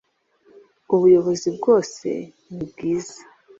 ubuyobozi 0.93 1.47
bwose 1.57 2.07
nibwiza. 2.53 3.19